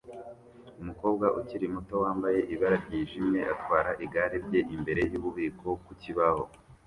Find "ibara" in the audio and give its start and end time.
2.53-2.77